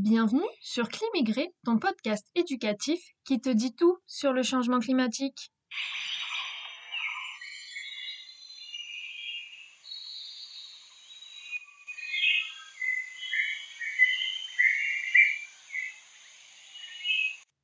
Bienvenue 0.00 0.46
sur 0.60 0.88
Climigré, 0.88 1.52
ton 1.64 1.76
podcast 1.76 2.24
éducatif 2.36 3.00
qui 3.24 3.40
te 3.40 3.48
dit 3.48 3.74
tout 3.74 3.98
sur 4.06 4.32
le 4.32 4.44
changement 4.44 4.78
climatique. 4.78 5.50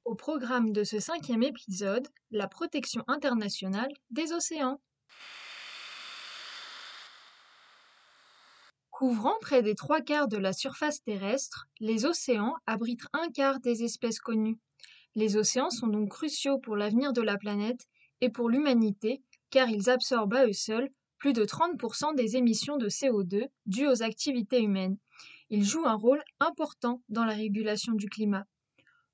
Au 0.04 0.16
programme 0.16 0.72
de 0.72 0.82
ce 0.82 0.98
cinquième 0.98 1.44
épisode, 1.44 2.08
la 2.32 2.48
protection 2.48 3.04
internationale 3.06 3.92
des 4.10 4.32
océans. 4.32 4.80
Couvrant 9.06 9.36
près 9.42 9.60
des 9.60 9.74
trois 9.74 10.00
quarts 10.00 10.28
de 10.28 10.38
la 10.38 10.54
surface 10.54 11.02
terrestre, 11.02 11.68
les 11.78 12.06
océans 12.06 12.54
abritent 12.64 13.04
un 13.12 13.28
quart 13.28 13.60
des 13.60 13.84
espèces 13.84 14.18
connues. 14.18 14.58
Les 15.14 15.36
océans 15.36 15.68
sont 15.68 15.88
donc 15.88 16.08
cruciaux 16.08 16.56
pour 16.56 16.74
l'avenir 16.74 17.12
de 17.12 17.20
la 17.20 17.36
planète 17.36 17.86
et 18.22 18.30
pour 18.30 18.48
l'humanité, 18.48 19.20
car 19.50 19.68
ils 19.68 19.90
absorbent 19.90 20.32
à 20.32 20.46
eux 20.46 20.54
seuls 20.54 20.88
plus 21.18 21.34
de 21.34 21.44
30% 21.44 22.14
des 22.14 22.38
émissions 22.38 22.78
de 22.78 22.88
CO2 22.88 23.48
dues 23.66 23.88
aux 23.88 24.02
activités 24.02 24.62
humaines. 24.62 24.96
Ils 25.50 25.64
jouent 25.64 25.86
un 25.86 25.96
rôle 25.96 26.22
important 26.40 27.02
dans 27.10 27.26
la 27.26 27.34
régulation 27.34 27.92
du 27.92 28.08
climat. 28.08 28.46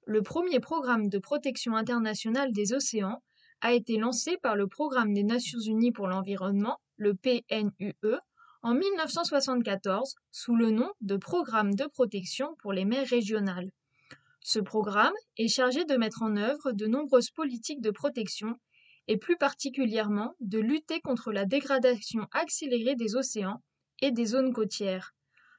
Le 0.06 0.22
premier 0.22 0.60
programme 0.60 1.08
de 1.08 1.18
protection 1.18 1.74
internationale 1.74 2.52
des 2.52 2.74
océans 2.74 3.24
a 3.60 3.72
été 3.72 3.96
lancé 3.96 4.36
par 4.36 4.54
le 4.54 4.68
Programme 4.68 5.14
des 5.14 5.24
Nations 5.24 5.58
Unies 5.58 5.90
pour 5.90 6.06
l'environnement, 6.06 6.78
le 6.96 7.16
PNUE, 7.16 8.20
en 8.62 8.74
1974 8.74 10.16
sous 10.32 10.54
le 10.54 10.70
nom 10.70 10.90
de 11.00 11.16
Programme 11.16 11.74
de 11.74 11.86
protection 11.86 12.56
pour 12.60 12.74
les 12.74 12.84
mers 12.84 13.06
régionales. 13.06 13.70
Ce 14.42 14.58
programme 14.58 15.14
est 15.38 15.48
chargé 15.48 15.84
de 15.84 15.96
mettre 15.96 16.22
en 16.22 16.36
œuvre 16.36 16.72
de 16.72 16.86
nombreuses 16.86 17.30
politiques 17.30 17.80
de 17.80 17.90
protection 17.90 18.56
et 19.08 19.16
plus 19.16 19.36
particulièrement 19.38 20.34
de 20.40 20.58
lutter 20.58 21.00
contre 21.00 21.32
la 21.32 21.46
dégradation 21.46 22.26
accélérée 22.32 22.96
des 22.96 23.16
océans 23.16 23.62
et 24.02 24.10
des 24.10 24.26
zones 24.26 24.52
côtières. 24.52 25.14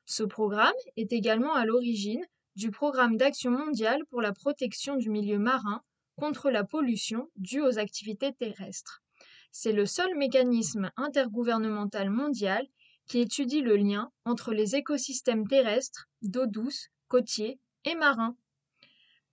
Ce 0.06 0.24
programme 0.24 0.72
est 0.96 1.12
également 1.12 1.54
à 1.56 1.66
l'origine 1.66 2.26
du 2.56 2.70
Programme 2.70 3.18
d'action 3.18 3.50
mondiale 3.50 4.06
pour 4.10 4.22
la 4.22 4.34
protection 4.34 4.96
du 4.96 5.10
milieu 5.10 5.40
marin 5.40 5.82
contre 6.18 6.52
la 6.52 6.64
pollution 6.64 7.30
due 7.36 7.62
aux 7.62 7.80
activités 7.80 8.34
terrestres. 8.34 9.02
C'est 9.52 9.74
le 9.74 9.86
seul 9.86 10.16
mécanisme 10.16 10.92
intergouvernemental 10.98 12.10
mondial 12.10 12.68
qui 13.12 13.20
étudie 13.20 13.60
le 13.60 13.76
lien 13.76 14.10
entre 14.24 14.54
les 14.54 14.78
écosystèmes 14.78 15.46
terrestres, 15.46 16.08
d'eau 16.22 16.46
douce, 16.46 16.88
côtiers 17.10 17.60
et 17.84 17.94
marins. 17.94 18.38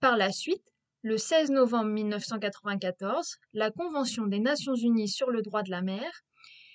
Par 0.01 0.17
la 0.17 0.33
suite, 0.33 0.65
le 1.01 1.17
16 1.17 1.51
novembre 1.51 1.91
1994, 1.91 3.37
la 3.53 3.71
Convention 3.71 4.27
des 4.27 4.41
Nations 4.41 4.75
Unies 4.75 5.07
sur 5.07 5.31
le 5.31 5.41
droit 5.41 5.63
de 5.63 5.71
la 5.71 5.81
mer, 5.81 6.11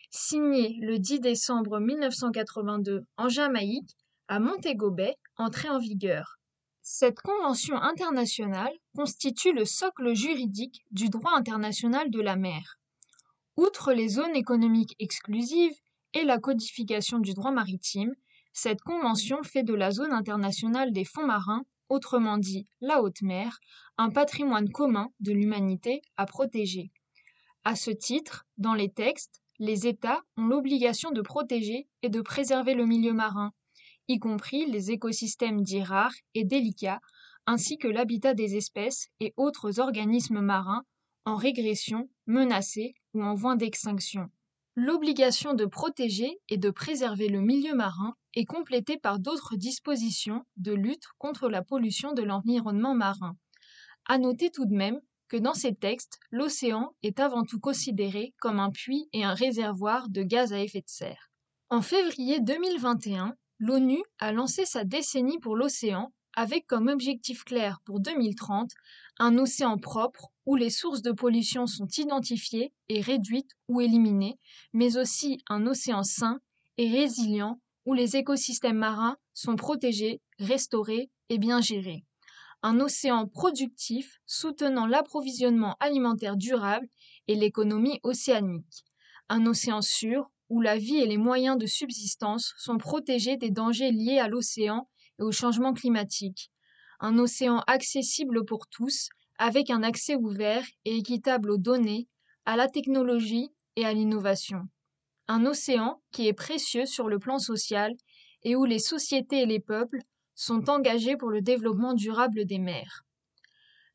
signée 0.09 0.79
le 0.81 0.99
10 0.99 1.21
décembre 1.21 1.79
1982 1.79 3.05
en 3.19 3.29
Jamaïque, 3.29 3.99
à 4.29 4.41
Montego 4.41 4.91
Bay, 4.91 5.15
entrée 5.37 5.69
en 5.69 5.79
vigueur. 5.79 6.39
Cette 6.81 7.21
convention 7.21 7.77
internationale 7.77 8.73
constitue 8.97 9.53
le 9.53 9.67
socle 9.67 10.15
juridique 10.15 10.83
du 10.91 11.11
droit 11.11 11.33
international 11.37 12.11
de 12.11 12.23
la 12.23 12.37
mer. 12.37 12.79
Outre 13.59 13.93
les 13.93 14.09
zones 14.09 14.37
économiques 14.37 14.97
exclusives 14.99 15.79
et 16.15 16.25
la 16.25 16.39
codification 16.39 17.19
du 17.19 17.35
droit 17.35 17.51
maritime, 17.51 18.15
cette 18.53 18.81
convention 18.81 19.43
fait 19.43 19.65
de 19.65 19.75
la 19.75 19.91
zone 19.91 20.13
internationale 20.13 20.93
des 20.93 21.05
fonds 21.05 21.27
marins, 21.27 21.65
autrement 21.89 22.39
dit 22.39 22.67
la 22.81 23.03
haute 23.03 23.23
mer, 23.23 23.59
un 23.99 24.11
patrimoine 24.11 24.71
commun 24.71 25.11
de 25.21 25.33
l'humanité 25.33 26.03
à 26.17 26.25
protéger. 26.25 26.93
À 27.65 27.77
ce 27.77 27.91
titre, 27.91 28.47
dans 28.59 28.75
les 28.75 28.91
textes, 28.91 29.43
les 29.59 29.87
États 29.87 30.23
ont 30.37 30.47
l'obligation 30.47 31.11
de 31.11 31.21
protéger 31.21 31.89
et 32.03 32.09
de 32.09 32.21
préserver 32.21 32.75
le 32.75 32.87
milieu 32.87 33.13
marin, 33.13 33.53
y 34.09 34.19
compris 34.19 34.67
les 34.67 34.91
écosystèmes 34.91 35.63
dits 35.63 35.83
rares 35.83 36.15
et 36.35 36.45
délicats, 36.45 37.01
ainsi 37.47 37.77
que 37.77 37.89
l'habitat 37.89 38.35
des 38.35 38.57
espèces 38.57 39.09
et 39.21 39.35
autres 39.37 39.81
organismes 39.81 40.41
marins 40.41 40.85
en 41.25 41.37
régression, 41.37 42.09
menacés 42.27 42.95
ou 43.15 43.23
en 43.23 43.35
voie 43.35 43.57
d'extinction. 43.57 44.31
L'obligation 44.77 45.55
de 45.55 45.67
protéger 45.67 46.41
et 46.49 46.57
de 46.57 46.71
préserver 46.71 47.29
le 47.29 47.41
milieu 47.41 47.75
marin 47.75 48.17
est 48.35 48.45
complétée 48.45 48.99
par 48.99 49.21
d'autres 49.21 49.55
dispositions 49.55 50.43
de 50.57 50.73
lutte 50.73 51.05
contre 51.19 51.49
la 51.49 51.63
pollution 51.63 52.13
de 52.13 52.23
l'environnement 52.23 52.95
marin. 52.95 53.37
À 54.07 54.19
noter 54.19 54.51
tout 54.51 54.67
de 54.67 54.75
même 54.75 55.01
que 55.29 55.37
dans 55.37 55.55
ces 55.55 55.77
textes, 55.77 56.19
l'océan 56.33 56.93
est 57.05 57.21
avant 57.21 57.45
tout 57.45 57.61
considéré 57.61 58.35
comme 58.41 58.59
un 58.59 58.71
puits 58.71 59.09
et 59.13 59.23
un 59.23 59.35
réservoir 59.35 60.09
de 60.09 60.25
gaz 60.25 60.53
à 60.53 60.61
effet 60.61 60.81
de 60.81 60.89
serre. 60.89 61.31
En 61.71 61.81
février 61.81 62.41
2021, 62.41 63.37
l'ONU 63.61 64.03
a 64.19 64.33
lancé 64.33 64.67
sa 64.67 64.85
décennie 64.85 65.39
pour 65.39 65.57
l'océan 65.57 66.13
avec 66.37 66.67
comme 66.67 66.89
objectif 66.89 67.45
clair 67.45 67.81
pour 67.85 68.01
2030 68.01 68.71
un 69.19 69.39
océan 69.39 69.79
propre 69.79 70.31
où 70.47 70.57
les 70.57 70.71
sources 70.71 71.03
de 71.03 71.13
pollution 71.13 71.67
sont 71.67 71.87
identifiées 71.87 72.73
et 72.89 73.01
réduites 73.01 73.53
ou 73.69 73.81
éliminées, 73.81 74.39
mais 74.73 74.97
aussi 74.97 75.43
un 75.49 75.67
océan 75.67 76.03
sain 76.03 76.41
et 76.77 76.91
résilient 76.91 77.61
où 77.87 77.95
les 77.95 78.17
écosystèmes 78.17 78.79
marins 78.79 79.17
sont 79.35 79.57
protégés, 79.57 80.21
restaurés 80.39 81.11
et 81.29 81.39
bien 81.39 81.61
gérés. 81.61 82.05
Un 82.63 82.81
océan 82.81 83.27
productif 83.27 84.21
soutenant 84.27 84.87
l'approvisionnement 84.87 85.77
alimentaire 85.81 86.37
durable 86.37 86.89
et 87.29 87.35
l'économie 87.35 88.01
océanique. 88.03 88.85
Un 89.29 89.47
océan 89.47 89.83
sûr 89.83 90.31
où 90.49 90.61
la 90.61 90.79
vie 90.79 90.97
et 90.97 91.07
les 91.07 91.19
moyens 91.19 91.59
de 91.59 91.67
subsistance 91.67 92.55
sont 92.59 92.79
protégés 92.79 93.37
des 93.37 93.51
dangers 93.51 93.93
liés 93.93 94.19
à 94.19 94.29
l'océan 94.29 94.89
et 95.19 95.23
au 95.23 95.33
changement 95.33 95.73
climatique. 95.73 96.51
Un 97.01 97.19
océan 97.19 97.63
accessible 97.67 98.45
pour 98.45 98.67
tous, 98.69 99.09
avec 99.39 99.71
un 99.71 99.83
accès 99.83 100.17
ouvert 100.17 100.65
et 100.85 100.97
équitable 100.97 101.51
aux 101.51 101.59
données, 101.59 102.09
à 102.47 102.57
la 102.57 102.69
technologie 102.69 103.51
et 103.77 103.85
à 103.85 103.93
l'innovation. 103.93 104.63
Un 105.29 105.47
océan 105.47 106.03
qui 106.13 106.29
est 106.29 106.35
précieux 106.35 106.87
sur 106.87 107.09
le 107.09 107.19
plan 107.19 107.39
social 107.39 107.95
et 108.43 108.57
où 108.57 108.65
les 108.65 108.79
sociétés 108.79 109.43
et 109.43 109.47
les 109.47 109.61
peuples 109.61 110.01
sont 110.35 110.69
engagés 110.69 111.17
pour 111.17 111.31
le 111.31 111.41
développement 111.41 111.95
durable 111.95 112.45
des 112.45 112.59
mers. 112.59 113.05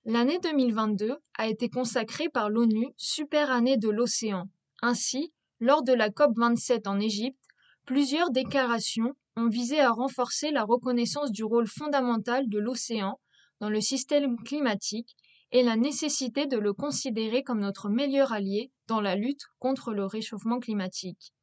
L'année 0.05 0.39
2022 0.39 1.17
a 1.37 1.47
été 1.47 1.69
consacrée 1.69 2.29
par 2.29 2.49
l'ONU 2.49 2.87
Super 2.97 3.51
Année 3.51 3.77
de 3.77 3.89
l'océan. 3.89 4.49
Ainsi, 4.81 5.33
lors 5.59 5.83
de 5.83 5.93
la 5.93 6.09
COP27 6.09 6.87
en 6.87 6.99
Égypte, 6.99 7.39
plusieurs 7.85 8.31
déclarations 8.31 9.13
ont 9.39 9.49
visé 9.49 9.79
à 9.79 9.91
renforcer 9.91 10.51
la 10.51 10.63
reconnaissance 10.63 11.31
du 11.31 11.43
rôle 11.43 11.67
fondamental 11.67 12.47
de 12.49 12.59
l'océan 12.59 13.19
dans 13.59 13.69
le 13.69 13.81
système 13.81 14.37
climatique 14.37 15.15
et 15.51 15.63
la 15.63 15.75
nécessité 15.75 16.45
de 16.45 16.57
le 16.57 16.73
considérer 16.73 17.43
comme 17.43 17.59
notre 17.59 17.89
meilleur 17.89 18.31
allié 18.31 18.71
dans 18.87 19.01
la 19.01 19.15
lutte 19.15 19.45
contre 19.57 19.93
le 19.93 20.05
réchauffement 20.05 20.59
climatique. 20.59 21.33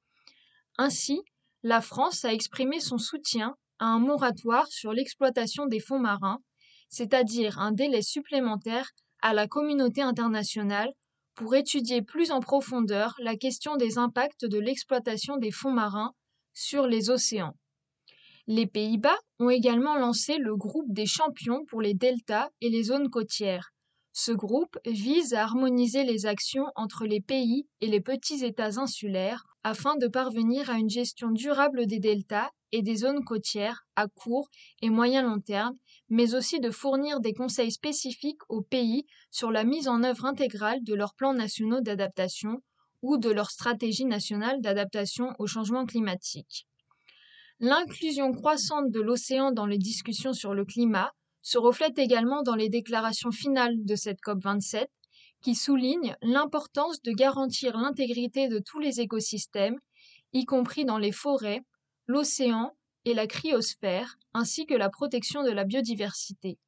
Ainsi, 0.78 1.22
la 1.62 1.80
France 1.80 2.24
a 2.24 2.32
exprimé 2.32 2.80
son 2.80 2.98
soutien 2.98 3.56
à 3.78 3.86
un 3.86 3.98
moratoire 3.98 4.66
sur 4.68 4.92
l'exploitation 4.92 5.66
des 5.66 5.80
fonds 5.80 5.98
marins, 5.98 6.38
c'est-à-dire 6.88 7.58
un 7.58 7.72
délai 7.72 8.02
supplémentaire 8.02 8.90
à 9.22 9.34
la 9.34 9.48
communauté 9.48 10.02
internationale 10.02 10.92
pour 11.34 11.54
étudier 11.54 12.02
plus 12.02 12.30
en 12.30 12.40
profondeur 12.40 13.14
la 13.18 13.36
question 13.36 13.76
des 13.76 13.98
impacts 13.98 14.44
de 14.44 14.58
l'exploitation 14.58 15.36
des 15.36 15.50
fonds 15.50 15.72
marins 15.72 16.12
sur 16.54 16.86
les 16.86 17.10
océans. 17.10 17.54
Les 18.48 18.68
Pays-Bas 18.68 19.18
ont 19.40 19.50
également 19.50 19.96
lancé 19.96 20.38
le 20.38 20.54
groupe 20.54 20.92
des 20.92 21.06
champions 21.06 21.64
pour 21.64 21.80
les 21.80 21.94
deltas 21.94 22.48
et 22.60 22.70
les 22.70 22.84
zones 22.84 23.10
côtières. 23.10 23.72
Ce 24.12 24.30
groupe 24.30 24.78
vise 24.86 25.34
à 25.34 25.42
harmoniser 25.42 26.04
les 26.04 26.26
actions 26.26 26.66
entre 26.76 27.06
les 27.06 27.20
pays 27.20 27.66
et 27.80 27.88
les 27.88 28.00
petits 28.00 28.44
États 28.44 28.78
insulaires 28.78 29.44
afin 29.64 29.96
de 29.96 30.06
parvenir 30.06 30.70
à 30.70 30.78
une 30.78 30.88
gestion 30.88 31.32
durable 31.32 31.86
des 31.86 31.98
deltas 31.98 32.48
et 32.70 32.82
des 32.82 32.94
zones 32.94 33.24
côtières 33.24 33.84
à 33.96 34.06
court 34.06 34.48
et 34.80 34.90
moyen 34.90 35.22
long 35.22 35.40
terme, 35.40 35.74
mais 36.08 36.36
aussi 36.36 36.60
de 36.60 36.70
fournir 36.70 37.18
des 37.18 37.32
conseils 37.32 37.72
spécifiques 37.72 38.48
aux 38.48 38.62
pays 38.62 39.06
sur 39.32 39.50
la 39.50 39.64
mise 39.64 39.88
en 39.88 40.04
œuvre 40.04 40.24
intégrale 40.24 40.84
de 40.84 40.94
leurs 40.94 41.14
plans 41.14 41.34
nationaux 41.34 41.80
d'adaptation 41.80 42.62
ou 43.02 43.16
de 43.16 43.30
leur 43.30 43.50
stratégie 43.50 44.04
nationale 44.04 44.60
d'adaptation 44.60 45.32
au 45.40 45.48
changement 45.48 45.84
climatique. 45.84 46.68
L'inclusion 47.58 48.32
croissante 48.32 48.90
de 48.90 49.00
l'océan 49.00 49.50
dans 49.50 49.64
les 49.64 49.78
discussions 49.78 50.34
sur 50.34 50.52
le 50.52 50.66
climat 50.66 51.14
se 51.40 51.56
reflète 51.56 51.98
également 51.98 52.42
dans 52.42 52.54
les 52.54 52.68
déclarations 52.68 53.30
finales 53.30 53.82
de 53.84 53.96
cette 53.96 54.20
COP27 54.20 54.88
qui 55.40 55.54
soulignent 55.54 56.16
l'importance 56.20 57.00
de 57.00 57.12
garantir 57.12 57.78
l'intégrité 57.78 58.48
de 58.48 58.58
tous 58.58 58.78
les 58.78 59.00
écosystèmes, 59.00 59.78
y 60.34 60.44
compris 60.44 60.84
dans 60.84 60.98
les 60.98 61.12
forêts, 61.12 61.62
l'océan 62.06 62.76
et 63.06 63.14
la 63.14 63.26
cryosphère, 63.26 64.18
ainsi 64.34 64.66
que 64.66 64.74
la 64.74 64.90
protection 64.90 65.42
de 65.42 65.50
la 65.50 65.64
biodiversité. 65.64 66.58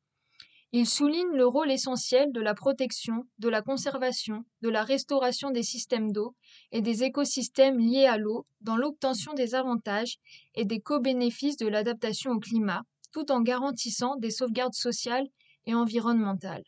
Il 0.72 0.86
souligne 0.86 1.32
le 1.32 1.46
rôle 1.46 1.70
essentiel 1.70 2.30
de 2.30 2.42
la 2.42 2.54
protection, 2.54 3.26
de 3.38 3.48
la 3.48 3.62
conservation, 3.62 4.44
de 4.60 4.68
la 4.68 4.82
restauration 4.82 5.50
des 5.50 5.62
systèmes 5.62 6.12
d'eau 6.12 6.36
et 6.72 6.82
des 6.82 7.04
écosystèmes 7.04 7.78
liés 7.78 8.04
à 8.04 8.18
l'eau 8.18 8.46
dans 8.60 8.76
l'obtention 8.76 9.32
des 9.32 9.54
avantages 9.54 10.18
et 10.54 10.66
des 10.66 10.80
co-bénéfices 10.80 11.56
de 11.56 11.66
l'adaptation 11.66 12.32
au 12.32 12.38
climat, 12.38 12.82
tout 13.12 13.32
en 13.32 13.40
garantissant 13.40 14.16
des 14.16 14.30
sauvegardes 14.30 14.74
sociales 14.74 15.26
et 15.64 15.74
environnementales. 15.74 16.64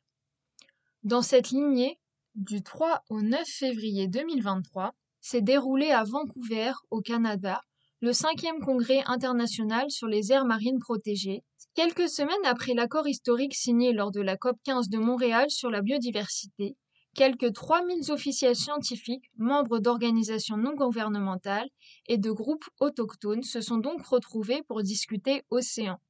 Dans 1.02 1.22
cette 1.22 1.50
lignée, 1.50 1.98
du 2.34 2.62
3 2.62 3.02
au 3.10 3.20
9 3.20 3.46
février 3.46 4.08
2023, 4.08 4.94
s'est 5.20 5.42
déroulé 5.42 5.90
à 5.90 6.04
Vancouver, 6.04 6.72
au 6.90 7.02
Canada, 7.02 7.60
le 8.02 8.14
cinquième 8.14 8.60
congrès 8.60 9.02
international 9.04 9.90
sur 9.90 10.06
les 10.06 10.32
aires 10.32 10.46
marines 10.46 10.78
protégées, 10.78 11.42
quelques 11.74 12.08
semaines 12.08 12.46
après 12.46 12.72
l'accord 12.72 13.06
historique 13.06 13.54
signé 13.54 13.92
lors 13.92 14.10
de 14.10 14.22
la 14.22 14.38
COP 14.38 14.56
15 14.64 14.88
de 14.88 14.96
Montréal 14.96 15.50
sur 15.50 15.70
la 15.70 15.82
biodiversité. 15.82 16.76
Quelques 17.14 17.52
3000 17.52 18.10
officiels 18.10 18.56
scientifiques, 18.56 19.30
membres 19.36 19.80
d'organisations 19.80 20.56
non 20.56 20.72
gouvernementales 20.74 21.68
et 22.08 22.16
de 22.16 22.30
groupes 22.30 22.64
autochtones 22.78 23.42
se 23.42 23.60
sont 23.60 23.76
donc 23.76 24.06
retrouvés 24.06 24.62
pour 24.66 24.82
discuter 24.82 25.42
océan. 25.50 26.00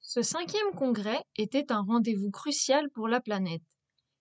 Ce 0.00 0.22
cinquième 0.22 0.70
congrès 0.76 1.24
était 1.36 1.72
un 1.72 1.82
rendez-vous 1.82 2.30
crucial 2.30 2.88
pour 2.90 3.08
la 3.08 3.20
planète. 3.20 3.62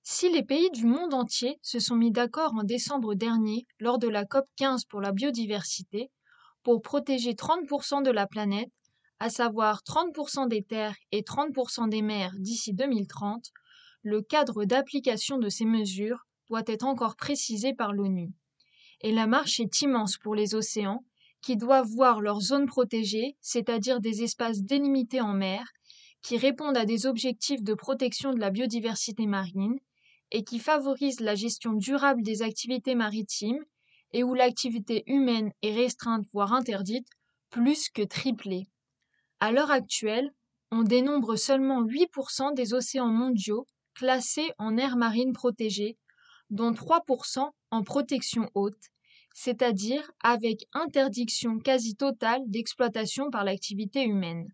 Si 0.01 0.31
les 0.31 0.43
pays 0.43 0.71
du 0.71 0.87
monde 0.87 1.13
entier 1.13 1.59
se 1.61 1.77
sont 1.77 1.95
mis 1.95 2.11
d'accord 2.11 2.55
en 2.55 2.63
décembre 2.63 3.13
dernier 3.13 3.67
lors 3.77 3.99
de 3.99 4.07
la 4.07 4.25
COP 4.25 4.45
15 4.55 4.85
pour 4.85 5.01
la 5.01 5.11
biodiversité, 5.11 6.09
pour 6.63 6.81
protéger 6.81 7.33
30% 7.33 8.03
de 8.03 8.11
la 8.11 8.27
planète, 8.27 8.71
à 9.19 9.29
savoir 9.29 9.81
30% 9.83 10.47
des 10.47 10.63
terres 10.63 10.95
et 11.11 11.21
30% 11.21 11.89
des 11.89 12.01
mers 12.01 12.33
d'ici 12.39 12.73
2030, 12.73 13.51
le 14.03 14.21
cadre 14.21 14.65
d'application 14.65 15.37
de 15.37 15.49
ces 15.49 15.65
mesures 15.65 16.25
doit 16.47 16.63
être 16.65 16.85
encore 16.85 17.15
précisé 17.15 17.73
par 17.73 17.93
l'ONU. 17.93 18.33
Et 19.01 19.11
la 19.11 19.27
marche 19.27 19.59
est 19.59 19.81
immense 19.81 20.17
pour 20.17 20.35
les 20.35 20.55
océans, 20.55 21.03
qui 21.41 21.55
doivent 21.55 21.87
voir 21.87 22.21
leurs 22.21 22.41
zones 22.41 22.67
protégées, 22.67 23.35
c'est-à-dire 23.41 23.99
des 23.99 24.23
espaces 24.23 24.61
délimités 24.61 25.21
en 25.21 25.33
mer, 25.33 25.65
qui 26.21 26.37
répondent 26.37 26.77
à 26.77 26.85
des 26.85 27.07
objectifs 27.07 27.63
de 27.63 27.73
protection 27.73 28.33
de 28.33 28.39
la 28.39 28.51
biodiversité 28.51 29.25
marine 29.25 29.79
et 30.31 30.43
qui 30.43 30.59
favorisent 30.59 31.19
la 31.19 31.35
gestion 31.35 31.73
durable 31.73 32.21
des 32.21 32.41
activités 32.41 32.95
maritimes 32.95 33.63
et 34.13 34.23
où 34.23 34.33
l'activité 34.33 35.03
humaine 35.07 35.51
est 35.61 35.73
restreinte 35.73 36.25
voire 36.33 36.53
interdite, 36.53 37.07
plus 37.49 37.89
que 37.89 38.01
triplée. 38.01 38.67
À 39.39 39.51
l'heure 39.51 39.71
actuelle, 39.71 40.31
on 40.71 40.83
dénombre 40.83 41.35
seulement 41.35 41.83
8% 41.83 42.53
des 42.55 42.73
océans 42.73 43.11
mondiaux 43.11 43.67
classés 43.93 44.51
en 44.57 44.77
aires 44.77 44.95
marines 44.95 45.33
protégées, 45.33 45.97
dont 46.49 46.71
3% 46.71 47.49
en 47.71 47.83
protection 47.83 48.49
haute, 48.55 48.89
c'est-à-dire 49.33 50.11
avec 50.21 50.65
interdiction 50.73 51.59
quasi 51.59 51.95
totale 51.95 52.41
d'exploitation 52.47 53.29
par 53.29 53.43
l'activité 53.43 54.03
humaine. 54.03 54.47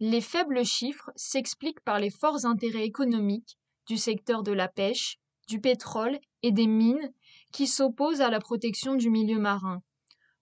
Les 0.00 0.20
faibles 0.20 0.64
chiffres 0.64 1.10
s'expliquent 1.14 1.80
par 1.80 2.00
les 2.00 2.10
forts 2.10 2.44
intérêts 2.44 2.84
économiques 2.84 3.56
du 3.86 3.96
secteur 3.96 4.42
de 4.42 4.52
la 4.52 4.68
pêche, 4.68 5.18
du 5.48 5.60
pétrole 5.60 6.18
et 6.42 6.52
des 6.52 6.66
mines 6.66 7.12
qui 7.54 7.68
s'oppose 7.68 8.20
à 8.20 8.30
la 8.30 8.40
protection 8.40 8.96
du 8.96 9.10
milieu 9.10 9.38
marin. 9.38 9.80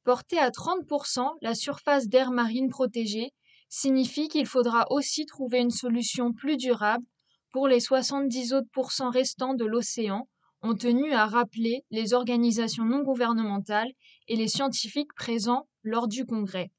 Porter 0.02 0.38
à 0.38 0.48
30% 0.48 1.28
la 1.42 1.54
surface 1.54 2.08
d'air 2.08 2.30
marine 2.30 2.70
protégée 2.70 3.32
signifie 3.68 4.28
qu'il 4.28 4.46
faudra 4.46 4.86
aussi 4.90 5.26
trouver 5.26 5.58
une 5.58 5.70
solution 5.70 6.32
plus 6.32 6.56
durable 6.56 7.04
pour 7.52 7.68
les 7.68 7.80
70 7.80 8.54
autres 8.54 9.08
restants 9.10 9.52
de 9.52 9.66
l'océan, 9.66 10.26
ont 10.62 10.74
tenu 10.74 11.12
à 11.12 11.26
rappeler 11.26 11.84
les 11.90 12.14
organisations 12.14 12.86
non 12.86 13.02
gouvernementales 13.02 13.92
et 14.26 14.36
les 14.36 14.48
scientifiques 14.48 15.12
présents 15.14 15.68
lors 15.82 16.08
du 16.08 16.24
congrès. 16.24 16.70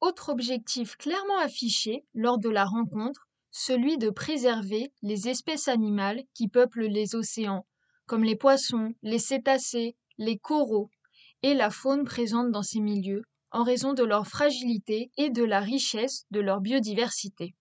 Autre 0.00 0.30
objectif 0.30 0.96
clairement 0.96 1.38
affiché 1.38 2.06
lors 2.14 2.38
de 2.38 2.48
la 2.48 2.64
rencontre, 2.64 3.28
celui 3.50 3.98
de 3.98 4.08
préserver 4.08 4.90
les 5.02 5.28
espèces 5.28 5.68
animales 5.68 6.22
qui 6.32 6.48
peuplent 6.48 6.86
les 6.86 7.14
océans, 7.14 7.66
comme 8.12 8.24
les 8.24 8.36
poissons, 8.36 8.92
les 9.02 9.18
cétacés, 9.18 9.96
les 10.18 10.36
coraux, 10.36 10.90
et 11.42 11.54
la 11.54 11.70
faune 11.70 12.04
présente 12.04 12.50
dans 12.50 12.62
ces 12.62 12.80
milieux, 12.80 13.22
en 13.52 13.62
raison 13.62 13.94
de 13.94 14.04
leur 14.04 14.26
fragilité 14.26 15.10
et 15.16 15.30
de 15.30 15.42
la 15.42 15.60
richesse 15.60 16.26
de 16.30 16.40
leur 16.40 16.60
biodiversité. 16.60 17.54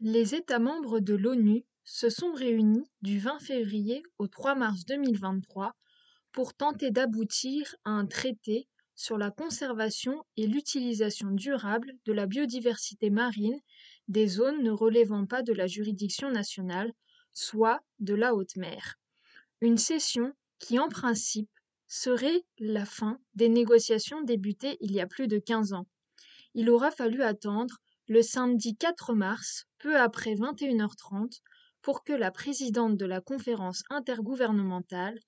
Les 0.00 0.34
États 0.34 0.60
membres 0.60 1.00
de 1.00 1.12
l'ONU 1.12 1.66
se 1.84 2.08
sont 2.08 2.32
réunis 2.32 2.86
du 3.02 3.18
20 3.18 3.38
février 3.40 4.02
au 4.16 4.28
3 4.28 4.54
mars 4.54 4.86
2023 4.86 5.74
pour 6.32 6.54
tenter 6.54 6.90
d'aboutir 6.90 7.76
à 7.84 7.90
un 7.90 8.06
traité 8.06 8.66
sur 8.94 9.18
la 9.18 9.30
conservation 9.30 10.24
et 10.38 10.46
l'utilisation 10.46 11.32
durable 11.32 11.92
de 12.06 12.14
la 12.14 12.24
biodiversité 12.24 13.10
marine 13.10 13.60
des 14.08 14.26
zones 14.26 14.62
ne 14.62 14.70
relevant 14.70 15.26
pas 15.26 15.42
de 15.42 15.52
la 15.52 15.66
juridiction 15.66 16.30
nationale, 16.30 16.94
soit 17.34 17.82
de 17.98 18.14
la 18.14 18.34
haute 18.34 18.56
mer 18.56 18.98
une 19.60 19.78
cession 19.78 20.32
qui 20.58 20.78
en 20.78 20.88
principe 20.88 21.50
serait 21.86 22.44
la 22.58 22.84
fin 22.84 23.18
des 23.34 23.48
négociations 23.48 24.22
débutées 24.22 24.76
il 24.80 24.92
y 24.92 25.00
a 25.00 25.06
plus 25.06 25.28
de 25.28 25.38
quinze 25.38 25.72
ans. 25.72 25.86
Il 26.54 26.70
aura 26.70 26.90
fallu 26.90 27.22
attendre 27.22 27.78
le 28.08 28.22
samedi 28.22 28.76
4 28.76 29.14
mars, 29.14 29.66
peu 29.78 29.96
après 29.98 30.34
21h30, 30.34 31.40
pour 31.82 32.04
que 32.04 32.12
la 32.12 32.30
présidente 32.30 32.96
de 32.96 33.06
la 33.06 33.20
conférence 33.20 33.82
intergouvernementale 33.90 35.18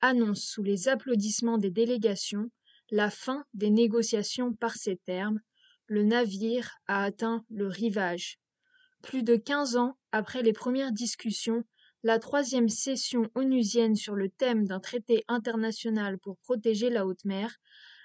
annonce 0.00 0.44
sous 0.44 0.62
les 0.62 0.88
applaudissements 0.88 1.58
des 1.58 1.70
délégations 1.70 2.50
la 2.90 3.10
fin 3.10 3.44
des 3.54 3.70
négociations 3.70 4.52
par 4.52 4.76
ces 4.76 4.96
termes. 4.96 5.40
Le 5.86 6.02
navire 6.02 6.76
a 6.86 7.02
atteint 7.04 7.44
le 7.50 7.66
rivage. 7.66 8.38
Plus 9.02 9.22
de 9.22 9.36
quinze 9.36 9.76
ans 9.76 9.98
après 10.12 10.42
les 10.42 10.52
premières 10.52 10.92
discussions 10.92 11.64
la 12.04 12.18
troisième 12.18 12.68
session 12.68 13.30
onusienne 13.34 13.96
sur 13.96 14.14
le 14.14 14.28
thème 14.28 14.66
d'un 14.66 14.78
traité 14.78 15.24
international 15.26 16.18
pour 16.18 16.36
protéger 16.36 16.90
la 16.90 17.06
haute 17.06 17.24
mer 17.24 17.56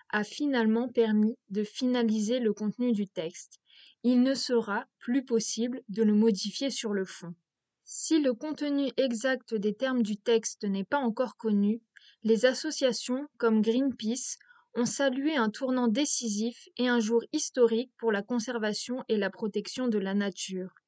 a 0.09 0.23
finalement 0.23 0.87
permis 0.87 1.35
de 1.49 1.65
finaliser 1.65 2.39
le 2.39 2.53
contenu 2.53 2.93
du 2.93 3.07
texte. 3.07 3.59
Il 4.03 4.23
ne 4.23 4.35
sera 4.35 4.85
plus 4.99 5.25
possible 5.25 5.81
de 5.89 6.03
le 6.03 6.13
modifier 6.13 6.69
sur 6.69 6.93
le 6.93 7.03
fond. 7.03 7.35
Si 7.83 8.21
le 8.21 8.33
contenu 8.33 8.89
exact 8.95 9.53
des 9.53 9.73
termes 9.73 10.01
du 10.01 10.15
texte 10.15 10.63
n'est 10.63 10.85
pas 10.85 10.99
encore 10.99 11.35
connu, 11.35 11.81
les 12.23 12.45
associations 12.45 13.27
comme 13.37 13.61
Greenpeace 13.61 14.37
ont 14.75 14.85
salué 14.85 15.35
un 15.35 15.49
tournant 15.49 15.89
décisif 15.89 16.69
et 16.77 16.87
un 16.87 17.01
jour 17.01 17.21
historique 17.33 17.91
pour 17.97 18.13
la 18.13 18.23
conservation 18.23 19.03
et 19.09 19.17
la 19.17 19.29
protection 19.29 19.89
de 19.89 19.97
la 19.97 20.13
nature. 20.13 20.78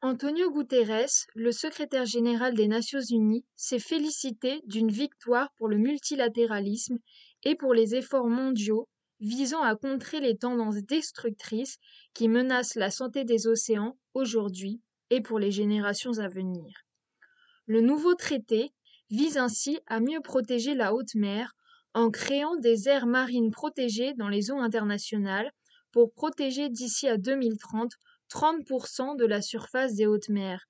Antonio 0.00 0.52
Guterres, 0.52 1.26
le 1.34 1.50
secrétaire 1.50 2.06
général 2.06 2.54
des 2.54 2.68
Nations 2.68 3.00
unies, 3.00 3.44
s'est 3.56 3.80
félicité 3.80 4.60
d'une 4.64 4.92
victoire 4.92 5.52
pour 5.56 5.66
le 5.66 5.76
multilatéralisme 5.76 6.98
et 7.42 7.56
pour 7.56 7.74
les 7.74 7.96
efforts 7.96 8.28
mondiaux 8.28 8.88
visant 9.18 9.60
à 9.62 9.74
contrer 9.74 10.20
les 10.20 10.36
tendances 10.36 10.84
destructrices 10.84 11.78
qui 12.14 12.28
menacent 12.28 12.76
la 12.76 12.92
santé 12.92 13.24
des 13.24 13.48
océans 13.48 13.98
aujourd'hui 14.14 14.80
et 15.10 15.20
pour 15.20 15.40
les 15.40 15.50
générations 15.50 16.18
à 16.20 16.28
venir. 16.28 16.72
Le 17.66 17.80
nouveau 17.80 18.14
traité 18.14 18.72
vise 19.10 19.36
ainsi 19.36 19.80
à 19.88 19.98
mieux 19.98 20.20
protéger 20.20 20.76
la 20.76 20.94
haute 20.94 21.16
mer 21.16 21.56
en 21.92 22.10
créant 22.12 22.54
des 22.54 22.88
aires 22.88 23.08
marines 23.08 23.50
protégées 23.50 24.14
dans 24.14 24.28
les 24.28 24.52
eaux 24.52 24.60
internationales 24.60 25.50
pour 25.90 26.12
protéger 26.12 26.68
d'ici 26.68 27.08
à 27.08 27.16
2030 27.16 27.90
30% 28.30 29.16
de 29.16 29.24
la 29.24 29.42
surface 29.42 29.94
des 29.94 30.06
hautes 30.06 30.28
mers. 30.28 30.66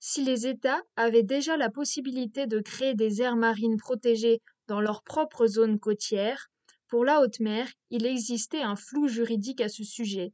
Si 0.00 0.22
les 0.22 0.46
États 0.46 0.82
avaient 0.96 1.22
déjà 1.22 1.56
la 1.56 1.70
possibilité 1.70 2.46
de 2.46 2.60
créer 2.60 2.94
des 2.94 3.22
aires 3.22 3.36
marines 3.36 3.78
protégées 3.78 4.40
dans 4.66 4.80
leur 4.80 5.02
propre 5.02 5.46
zone 5.46 5.78
côtière, 5.78 6.48
pour 6.88 7.04
la 7.04 7.20
haute 7.20 7.40
mer, 7.40 7.68
il 7.90 8.06
existait 8.06 8.62
un 8.62 8.76
flou 8.76 9.08
juridique 9.08 9.60
à 9.60 9.68
ce 9.68 9.82
sujet. 9.82 10.32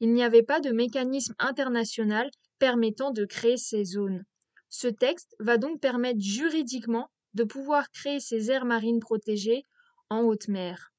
Il 0.00 0.12
n'y 0.12 0.22
avait 0.22 0.42
pas 0.42 0.60
de 0.60 0.70
mécanisme 0.70 1.34
international 1.38 2.30
permettant 2.58 3.10
de 3.10 3.24
créer 3.24 3.56
ces 3.56 3.84
zones. 3.84 4.24
Ce 4.70 4.88
texte 4.88 5.36
va 5.38 5.58
donc 5.58 5.80
permettre 5.80 6.20
juridiquement 6.20 7.10
de 7.34 7.44
pouvoir 7.44 7.90
créer 7.90 8.20
ces 8.20 8.50
aires 8.50 8.64
marines 8.64 9.00
protégées 9.00 9.64
en 10.08 10.22
haute 10.22 10.48
mer. 10.48 10.92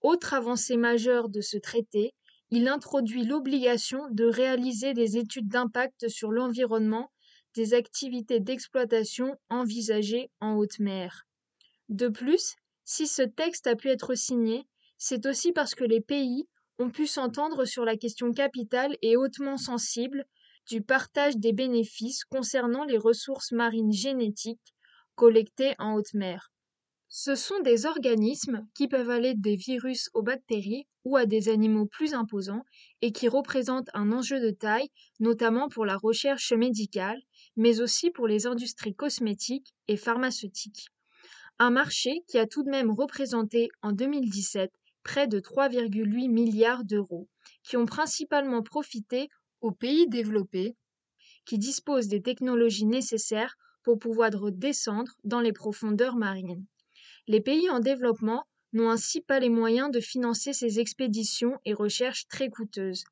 Autre 0.00 0.34
avancée 0.34 0.76
majeure 0.76 1.28
de 1.28 1.40
ce 1.40 1.56
traité, 1.56 2.12
il 2.50 2.68
introduit 2.68 3.24
l'obligation 3.24 4.08
de 4.10 4.24
réaliser 4.24 4.94
des 4.94 5.16
études 5.16 5.48
d'impact 5.48 6.08
sur 6.08 6.30
l'environnement 6.30 7.10
des 7.54 7.74
activités 7.74 8.40
d'exploitation 8.40 9.36
envisagées 9.50 10.30
en 10.40 10.54
haute 10.54 10.78
mer. 10.78 11.24
De 11.88 12.08
plus, 12.08 12.56
si 12.84 13.06
ce 13.06 13.22
texte 13.22 13.66
a 13.66 13.76
pu 13.76 13.88
être 13.88 14.14
signé, 14.14 14.66
c'est 14.96 15.26
aussi 15.26 15.52
parce 15.52 15.74
que 15.74 15.84
les 15.84 16.00
pays 16.00 16.48
ont 16.78 16.90
pu 16.90 17.06
s'entendre 17.06 17.64
sur 17.64 17.84
la 17.84 17.96
question 17.96 18.32
capitale 18.32 18.96
et 19.02 19.16
hautement 19.16 19.56
sensible 19.56 20.24
du 20.68 20.82
partage 20.82 21.36
des 21.36 21.52
bénéfices 21.52 22.24
concernant 22.24 22.84
les 22.84 22.98
ressources 22.98 23.52
marines 23.52 23.92
génétiques 23.92 24.74
collectées 25.14 25.74
en 25.78 25.94
haute 25.94 26.14
mer. 26.14 26.50
Ce 27.10 27.34
sont 27.34 27.60
des 27.60 27.86
organismes 27.86 28.66
qui 28.74 28.86
peuvent 28.86 29.10
aller 29.10 29.34
des 29.34 29.56
virus 29.56 30.10
aux 30.14 30.22
bactéries 30.22 30.86
ou 31.04 31.16
à 31.16 31.26
des 31.26 31.48
animaux 31.48 31.86
plus 31.86 32.12
imposants 32.14 32.64
et 33.02 33.12
qui 33.12 33.28
représentent 33.28 33.88
un 33.94 34.12
enjeu 34.12 34.40
de 34.40 34.50
taille, 34.50 34.90
notamment 35.18 35.68
pour 35.68 35.86
la 35.86 35.96
recherche 35.96 36.52
médicale, 36.52 37.20
mais 37.56 37.80
aussi 37.80 38.10
pour 38.10 38.26
les 38.26 38.46
industries 38.46 38.94
cosmétiques 38.94 39.74
et 39.88 39.96
pharmaceutiques. 39.96 40.88
Un 41.58 41.70
marché 41.70 42.22
qui 42.28 42.38
a 42.38 42.46
tout 42.46 42.62
de 42.62 42.70
même 42.70 42.90
représenté 42.90 43.68
en 43.82 43.92
2017 43.92 44.70
près 45.02 45.26
de 45.26 45.40
3,8 45.40 46.28
milliards 46.30 46.84
d'euros, 46.84 47.28
qui 47.62 47.76
ont 47.76 47.86
principalement 47.86 48.62
profité 48.62 49.28
aux 49.62 49.72
pays 49.72 50.06
développés 50.08 50.76
qui 51.46 51.58
disposent 51.58 52.08
des 52.08 52.20
technologies 52.20 52.86
nécessaires 52.86 53.56
pour 53.82 53.98
pouvoir 53.98 54.30
descendre 54.52 55.12
dans 55.24 55.40
les 55.40 55.52
profondeurs 55.54 56.16
marines. 56.16 56.66
Les 57.28 57.42
pays 57.42 57.68
en 57.68 57.78
développement 57.78 58.44
n'ont 58.72 58.88
ainsi 58.88 59.20
pas 59.20 59.38
les 59.38 59.50
moyens 59.50 59.90
de 59.90 60.00
financer 60.00 60.54
ces 60.54 60.80
expéditions 60.80 61.58
et 61.66 61.74
recherches 61.74 62.26
très 62.26 62.48
coûteuses. 62.48 63.04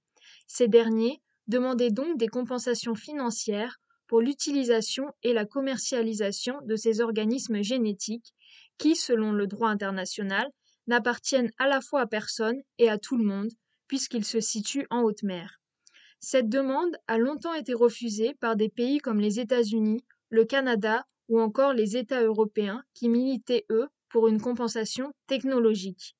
Ces 0.46 0.68
derniers 0.68 1.20
demandaient 1.48 1.90
donc 1.90 2.16
des 2.16 2.28
compensations 2.28 2.94
financières 2.94 3.76
pour 4.06 4.22
l'utilisation 4.22 5.12
et 5.22 5.34
la 5.34 5.44
commercialisation 5.44 6.54
de 6.64 6.76
ces 6.76 7.02
organismes 7.02 7.62
génétiques 7.62 8.32
qui, 8.78 8.96
selon 8.96 9.32
le 9.32 9.46
droit 9.46 9.68
international, 9.68 10.50
n'appartiennent 10.86 11.52
à 11.58 11.68
la 11.68 11.82
fois 11.82 12.00
à 12.00 12.06
personne 12.06 12.62
et 12.78 12.88
à 12.88 12.96
tout 12.96 13.18
le 13.18 13.24
monde, 13.24 13.50
puisqu'ils 13.86 14.24
se 14.24 14.40
situent 14.40 14.86
en 14.88 15.02
haute 15.02 15.24
mer. 15.24 15.60
Cette 16.20 16.48
demande 16.48 16.96
a 17.06 17.18
longtemps 17.18 17.54
été 17.54 17.74
refusée 17.74 18.34
par 18.40 18.56
des 18.56 18.70
pays 18.70 18.98
comme 18.98 19.20
les 19.20 19.40
États-Unis, 19.40 20.04
le 20.30 20.46
Canada 20.46 21.04
ou 21.28 21.38
encore 21.38 21.74
les 21.74 21.98
États 21.98 22.22
européens 22.22 22.82
qui 22.94 23.08
militaient, 23.10 23.66
eux, 23.70 23.88
pour 24.08 24.28
une 24.28 24.40
compensation 24.40 25.12
technologique. 25.26 26.16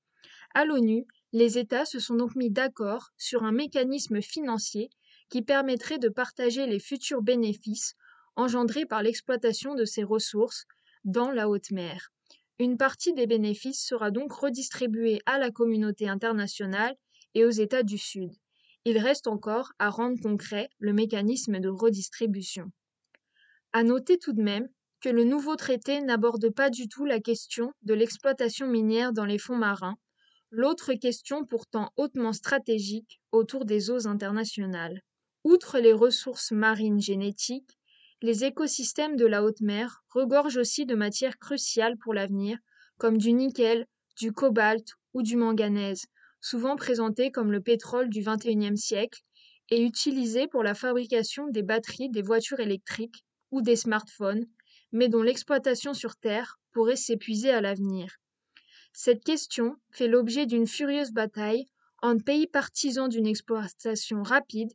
À 0.55 0.65
l'ONU, 0.65 1.07
les 1.33 1.59
États 1.59 1.85
se 1.85 2.01
sont 2.01 2.15
donc 2.15 2.35
mis 2.35 2.51
d'accord 2.51 3.11
sur 3.17 3.45
un 3.45 3.53
mécanisme 3.53 4.23
financier 4.23 4.91
qui 5.29 5.43
permettrait 5.43 5.99
de 5.99 6.09
partager 6.09 6.67
les 6.67 6.79
futurs 6.79 7.23
bénéfices 7.23 7.95
engendrés 8.37 8.87
par 8.87 9.03
l'exploitation 9.03 9.75
de 9.75 9.85
ces 9.85 10.05
ressources 10.05 10.67
dans 11.05 11.31
la 11.31 11.49
haute 11.49 11.71
mer. 11.71 12.11
Une 12.59 12.79
partie 12.79 13.13
des 13.13 13.27
bénéfices 13.27 13.85
sera 13.85 14.11
donc 14.11 14.33
redistribuée 14.33 15.21
à 15.27 15.39
la 15.39 15.51
communauté 15.51 16.09
internationale 16.09 16.97
et 17.35 17.45
aux 17.45 17.51
États 17.51 17.83
du 17.83 17.99
Sud. 17.99 18.31
Il 18.85 18.99
reste 18.99 19.27
encore 19.27 19.73
à 19.79 19.91
rendre 19.91 20.21
concret 20.23 20.71
le 20.79 20.93
mécanisme 20.93 21.59
de 21.59 21.69
redistribution. 21.69 22.71
À 23.73 23.83
noter 23.83 24.17
tout 24.17 24.33
de 24.33 24.43
même 24.43 24.69
que 25.01 25.09
le 25.09 25.25
nouveau 25.25 25.57
traité 25.57 26.01
n'aborde 26.01 26.51
pas 26.51 26.71
du 26.71 26.89
tout 26.89 27.05
la 27.05 27.21
question 27.21 27.73
de 27.83 27.95
l'exploitation 27.95 28.67
minière 28.67 29.13
dans 29.13 29.25
les 29.25 29.39
fonds 29.39 29.57
marins, 29.57 29.97
l'autre 30.51 30.95
question 30.95 31.45
pourtant 31.45 31.91
hautement 31.97 32.33
stratégique 32.33 33.21
autour 33.33 33.65
des 33.65 33.91
eaux 33.91 34.07
internationales. 34.07 35.03
Outre 35.45 35.79
les 35.79 35.93
ressources 35.93 36.51
marines 36.51 37.01
génétiques, 37.01 37.79
les 38.23 38.45
écosystèmes 38.45 39.17
de 39.17 39.27
la 39.27 39.45
haute 39.45 39.61
mer 39.61 40.03
regorgent 40.09 40.57
aussi 40.57 40.87
de 40.87 40.95
matières 40.95 41.39
cruciales 41.39 41.99
pour 41.99 42.15
l'avenir, 42.15 42.59
comme 42.99 43.19
du 43.19 43.33
nickel, 43.33 43.87
du 44.19 44.33
cobalt 44.33 44.89
ou 45.13 45.23
du 45.23 45.37
manganèse, 45.37 46.07
souvent 46.41 46.77
présentés 46.77 47.31
comme 47.31 47.53
le 47.53 47.61
pétrole 47.61 48.09
du 48.09 48.23
XXIe 48.23 48.77
siècle 48.77 49.21
et 49.71 49.83
utilisés 49.83 50.49
pour 50.49 50.63
la 50.63 50.75
fabrication 50.75 51.49
des 51.49 51.63
batteries 51.63 52.09
des 52.09 52.23
voitures 52.23 52.61
électriques 52.61 53.25
ou 53.51 53.61
des 53.63 53.77
smartphones, 53.77 54.47
mais 54.97 55.09
dont 55.09 55.23
l'exploitation 55.23 55.93
sur 55.93 56.17
Terre 56.17 56.59
pourrait 56.73 56.97
s'épuiser 56.97 57.51
à 57.51 57.61
l'avenir. 57.61 58.17
Cette 58.95 59.23
question 59.23 59.77
fait 59.91 60.09
l'objet 60.09 60.47
d'une 60.47 60.67
furieuse 60.67 61.13
bataille 61.13 61.67
entre 62.01 62.25
pays 62.25 62.47
partisans 62.47 63.09
d'une 63.09 63.27
exploitation 63.27 64.23
rapide 64.23 64.73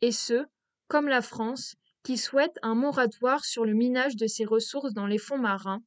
et 0.00 0.12
ceux, 0.12 0.46
comme 0.86 1.08
la 1.08 1.22
France, 1.22 1.74
qui 2.04 2.16
souhaitent 2.16 2.58
un 2.62 2.76
moratoire 2.76 3.44
sur 3.44 3.64
le 3.64 3.74
minage 3.74 4.14
de 4.14 4.28
ces 4.28 4.44
ressources 4.44 4.92
dans 4.92 5.08
les 5.08 5.18
fonds 5.18 5.38
marins, 5.38 5.82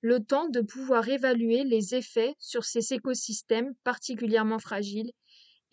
le 0.00 0.20
temps 0.20 0.48
de 0.48 0.60
pouvoir 0.60 1.08
évaluer 1.08 1.64
les 1.64 1.96
effets 1.96 2.36
sur 2.38 2.64
ces 2.64 2.92
écosystèmes 2.92 3.74
particulièrement 3.82 4.60
fragiles 4.60 5.10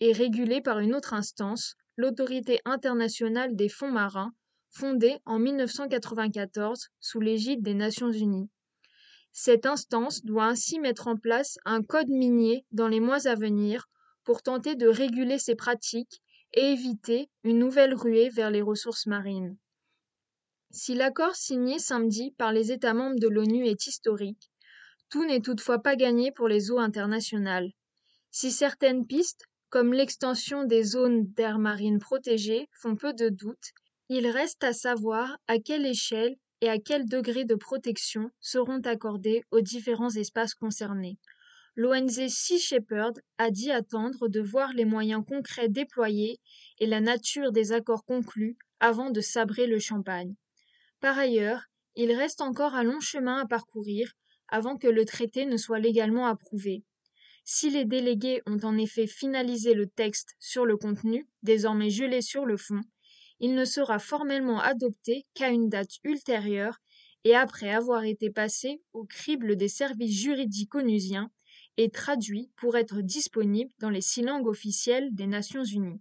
et 0.00 0.12
régulés 0.12 0.62
par 0.62 0.80
une 0.80 0.96
autre 0.96 1.14
instance, 1.14 1.76
l'Autorité 1.96 2.60
internationale 2.64 3.54
des 3.54 3.68
fonds 3.68 3.92
marins, 3.92 4.32
fondée 4.72 5.18
en 5.26 5.38
1994 5.38 6.88
sous 6.98 7.20
l'égide 7.20 7.62
des 7.62 7.74
Nations 7.74 8.10
unies. 8.10 8.50
Cette 9.32 9.66
instance 9.66 10.24
doit 10.24 10.46
ainsi 10.46 10.78
mettre 10.80 11.08
en 11.08 11.16
place 11.16 11.58
un 11.64 11.82
code 11.82 12.08
minier 12.08 12.66
dans 12.72 12.88
les 12.88 13.00
mois 13.00 13.26
à 13.26 13.34
venir 13.34 13.88
pour 14.24 14.42
tenter 14.42 14.74
de 14.74 14.88
réguler 14.88 15.38
ces 15.38 15.54
pratiques 15.54 16.22
et 16.54 16.72
éviter 16.72 17.30
une 17.44 17.58
nouvelle 17.58 17.94
ruée 17.94 18.28
vers 18.28 18.50
les 18.50 18.62
ressources 18.62 19.06
marines. 19.06 19.56
Si 20.70 20.94
l'accord 20.94 21.34
signé 21.34 21.78
samedi 21.78 22.32
par 22.32 22.52
les 22.52 22.72
États 22.72 22.94
membres 22.94 23.20
de 23.20 23.28
l'ONU 23.28 23.66
est 23.66 23.86
historique, 23.86 24.50
tout 25.10 25.24
n'est 25.26 25.40
toutefois 25.40 25.80
pas 25.80 25.96
gagné 25.96 26.32
pour 26.32 26.48
les 26.48 26.70
eaux 26.70 26.78
internationales. 26.78 27.70
Si 28.30 28.50
certaines 28.50 29.06
pistes, 29.06 29.44
comme 29.68 29.92
l'extension 29.92 30.64
des 30.64 30.82
zones 30.82 31.26
d'air 31.32 31.58
marine 31.58 31.98
protégées, 31.98 32.68
font 32.72 32.96
peu 32.96 33.12
de 33.12 33.28
doute, 33.28 33.72
il 34.08 34.26
reste 34.26 34.64
à 34.64 34.72
savoir 34.72 35.38
à 35.46 35.58
quelle 35.58 35.86
échelle 35.86 36.36
et 36.60 36.68
à 36.68 36.78
quel 36.78 37.08
degré 37.08 37.44
de 37.44 37.54
protection 37.54 38.30
seront 38.40 38.80
accordés 38.80 39.42
aux 39.50 39.60
différents 39.60 40.14
espaces 40.14 40.54
concernés. 40.54 41.18
L'ONG 41.74 42.28
Sea 42.28 42.58
Shepherd 42.58 43.18
a 43.38 43.50
dit 43.50 43.70
attendre 43.70 44.28
de 44.28 44.40
voir 44.40 44.72
les 44.74 44.84
moyens 44.84 45.24
concrets 45.26 45.68
déployés 45.68 46.38
et 46.78 46.86
la 46.86 47.00
nature 47.00 47.50
des 47.50 47.72
accords 47.72 48.04
conclus 48.04 48.56
avant 48.78 49.10
de 49.10 49.20
sabrer 49.20 49.66
le 49.66 49.78
champagne. 49.78 50.34
Par 51.00 51.18
ailleurs, 51.18 51.64
il 51.96 52.12
reste 52.12 52.42
encore 52.42 52.74
un 52.74 52.84
long 52.84 53.00
chemin 53.00 53.38
à 53.38 53.46
parcourir 53.46 54.12
avant 54.48 54.76
que 54.76 54.86
le 54.86 55.04
traité 55.04 55.46
ne 55.46 55.56
soit 55.56 55.78
légalement 55.78 56.26
approuvé. 56.26 56.84
Si 57.44 57.70
les 57.70 57.84
délégués 57.84 58.42
ont 58.46 58.58
en 58.62 58.76
effet 58.76 59.06
finalisé 59.06 59.74
le 59.74 59.86
texte 59.86 60.36
sur 60.38 60.64
le 60.66 60.76
contenu, 60.76 61.26
désormais 61.42 61.90
gelé 61.90 62.22
sur 62.22 62.44
le 62.44 62.56
fond, 62.56 62.80
il 63.42 63.54
ne 63.54 63.64
sera 63.64 63.98
formellement 63.98 64.60
adopté 64.60 65.26
qu'à 65.34 65.48
une 65.48 65.68
date 65.68 65.98
ultérieure 66.04 66.78
et 67.24 67.34
après 67.34 67.70
avoir 67.70 68.04
été 68.04 68.30
passé 68.30 68.80
au 68.92 69.04
crible 69.04 69.56
des 69.56 69.68
services 69.68 70.16
juridiques 70.18 70.76
onusiens 70.76 71.28
et 71.76 71.90
traduit 71.90 72.52
pour 72.56 72.76
être 72.76 73.00
disponible 73.00 73.72
dans 73.80 73.90
les 73.90 74.00
six 74.00 74.22
langues 74.22 74.46
officielles 74.46 75.12
des 75.12 75.26
Nations 75.26 75.64
unies. 75.64 76.00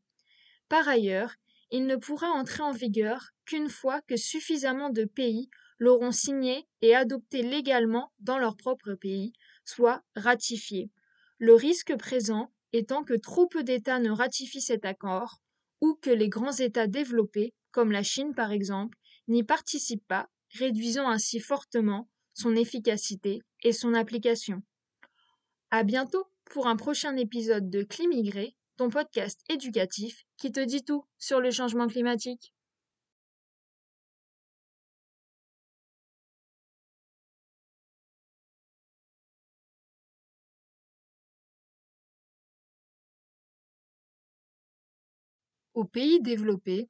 Par 0.69 0.88
ailleurs, 0.88 1.33
il 1.71 1.88
ne 1.88 1.95
pourra 1.95 2.27
entrer 2.27 2.62
en 2.62 2.71
vigueur 2.71 3.31
qu'une 3.45 3.69
fois 3.69 4.01
que 4.01 4.17
suffisamment 4.17 4.91
de 4.91 5.05
pays 5.05 5.50
l'auront 5.79 6.12
signé 6.12 6.67
et 6.81 6.95
adopté 6.95 7.41
légalement 7.41 8.12
dans 8.19 8.38
leur 8.38 8.55
propre 8.55 8.93
pays, 8.93 9.33
soit 9.65 10.03
ratifié. 10.15 10.91
Le 11.39 11.55
risque 11.55 11.95
présent 11.98 12.51
étant 12.71 13.03
que 13.03 13.15
trop 13.15 13.48
peu 13.48 13.63
d'États 13.63 14.00
ne 14.00 14.12
ratifient 14.12 14.62
cet 14.62 14.86
accord, 14.86 15.39
ou 15.81 15.95
que 15.95 16.09
les 16.09 16.29
grands 16.29 16.53
États 16.53 16.88
développés, 16.88 17.53
comme 17.71 17.91
la 17.91 18.03
Chine 18.03 18.33
par 18.33 18.51
exemple, 18.51 18.97
n'y 19.27 19.43
participent 19.43 20.07
pas, 20.07 20.29
réduisant 20.53 21.09
ainsi 21.09 21.39
fortement 21.39 22.09
son 22.33 22.55
efficacité 22.55 23.41
et 23.63 23.73
son 23.73 23.93
application. 23.93 24.61
À 25.69 25.83
bientôt 25.83 26.25
pour 26.45 26.67
un 26.67 26.75
prochain 26.75 27.15
épisode 27.17 27.69
de 27.69 27.83
Climigré, 27.83 28.55
ton 28.77 28.89
podcast 28.89 29.39
éducatif 29.50 30.25
qui 30.38 30.51
te 30.51 30.59
dit 30.59 30.83
tout 30.83 31.05
sur 31.17 31.39
le 31.39 31.51
changement 31.51 31.88
climatique. 31.88 32.53
Aux 45.81 45.85
pays 45.85 46.21
développés, 46.21 46.89